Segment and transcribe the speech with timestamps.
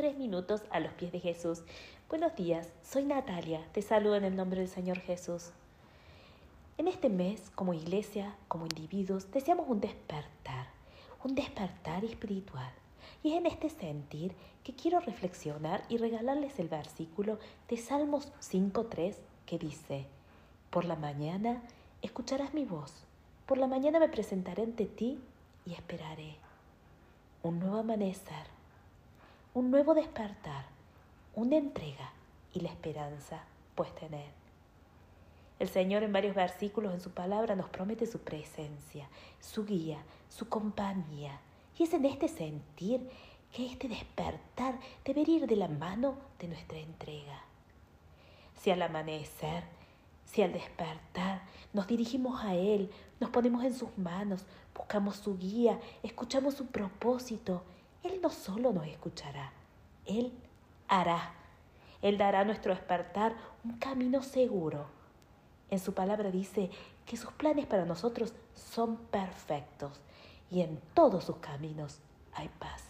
[0.00, 1.60] tres minutos a los pies de Jesús.
[2.08, 5.50] Buenos días, soy Natalia, te saludo en el nombre del Señor Jesús.
[6.78, 10.68] En este mes, como iglesia, como individuos, deseamos un despertar,
[11.22, 12.72] un despertar espiritual.
[13.22, 14.32] Y es en este sentir
[14.64, 17.38] que quiero reflexionar y regalarles el versículo
[17.68, 20.06] de Salmos 5.3 que dice,
[20.70, 21.60] Por la mañana
[22.00, 23.04] escucharás mi voz,
[23.44, 25.18] por la mañana me presentaré ante ti
[25.66, 26.36] y esperaré.
[27.42, 28.59] Un nuevo amanecer,
[29.52, 30.66] un nuevo despertar,
[31.34, 32.12] una entrega
[32.52, 33.42] y la esperanza
[33.74, 34.30] puesta en Él.
[35.58, 39.08] El Señor en varios versículos en su palabra nos promete su presencia,
[39.40, 41.40] su guía, su compañía.
[41.76, 43.10] Y es en este sentir
[43.52, 47.42] que este despertar debería ir de la mano de nuestra entrega.
[48.56, 49.64] Si al amanecer,
[50.26, 51.42] si al despertar
[51.72, 57.64] nos dirigimos a Él, nos ponemos en sus manos, buscamos su guía, escuchamos su propósito,
[58.02, 59.52] Él no solo nos escuchará,
[60.06, 60.32] Él
[60.88, 61.34] hará.
[62.02, 64.86] Él dará a nuestro despertar un camino seguro.
[65.70, 66.70] En su palabra dice
[67.04, 70.00] que sus planes para nosotros son perfectos
[70.50, 72.00] y en todos sus caminos
[72.34, 72.84] hay paz.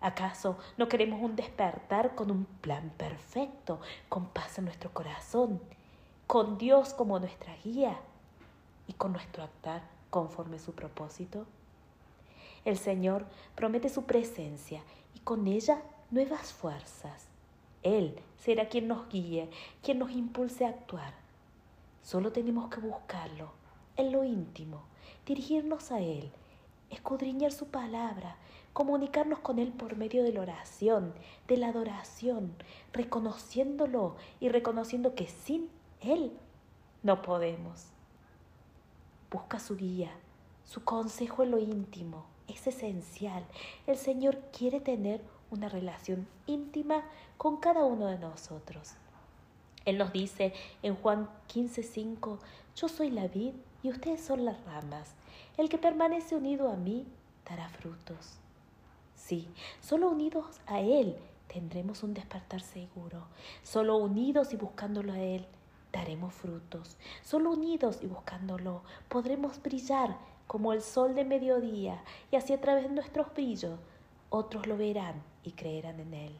[0.00, 5.60] ¿Acaso no queremos un despertar con un plan perfecto, con paz en nuestro corazón,
[6.26, 7.98] con Dios como nuestra guía
[8.86, 11.46] y con nuestro actuar conforme su propósito?
[12.64, 14.82] El Señor promete su presencia
[15.14, 17.26] y con ella nuevas fuerzas.
[17.82, 19.50] Él será quien nos guíe,
[19.82, 21.12] quien nos impulse a actuar.
[22.02, 23.52] Solo tenemos que buscarlo
[23.96, 24.82] en lo íntimo,
[25.26, 26.32] dirigirnos a Él,
[26.90, 28.36] escudriñar su palabra,
[28.72, 31.14] comunicarnos con Él por medio de la oración,
[31.46, 32.54] de la adoración,
[32.92, 35.68] reconociéndolo y reconociendo que sin
[36.00, 36.32] Él
[37.02, 37.88] no podemos.
[39.30, 40.10] Busca su guía,
[40.64, 43.44] su consejo en lo íntimo, es esencial.
[43.86, 47.04] El Señor quiere tener una relación íntima
[47.36, 48.94] con cada uno de nosotros.
[49.84, 52.38] Él nos dice en Juan 15:5,
[52.76, 55.14] yo soy la vid y ustedes son las ramas.
[55.56, 57.06] El que permanece unido a mí
[57.48, 58.38] dará frutos.
[59.14, 59.48] Sí,
[59.80, 61.16] solo unidos a Él
[61.46, 63.26] tendremos un despertar seguro.
[63.62, 65.46] Solo unidos y buscándolo a Él
[65.94, 66.96] daremos frutos.
[67.22, 70.16] Solo unidos y buscándolo podremos brillar
[70.46, 73.78] como el sol de mediodía y así a través de nuestros brillos
[74.28, 76.36] otros lo verán y creerán en Él.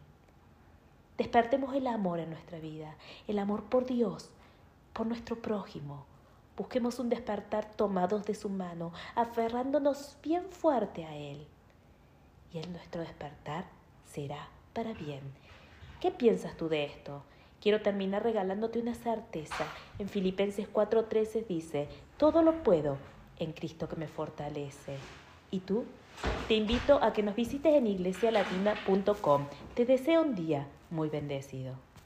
[1.17, 2.97] Despertemos el amor en nuestra vida,
[3.29, 4.31] el amor por Dios,
[4.93, 6.05] por nuestro prójimo.
[6.57, 11.47] Busquemos un despertar tomados de su mano, aferrándonos bien fuerte a Él.
[12.53, 13.65] Y en nuestro despertar
[14.05, 15.23] será para bien.
[16.01, 17.23] ¿Qué piensas tú de esto?
[17.61, 19.65] Quiero terminar regalándote una certeza.
[19.99, 21.89] En Filipenses 4:13 dice,
[22.19, 22.99] todo lo puedo
[23.39, 24.97] en Cristo que me fortalece.
[25.51, 25.85] ¿Y tú?
[26.49, 29.47] Te invito a que nos visites en iglesialatina.com.
[29.75, 31.75] Te deseo un día muy bendecido.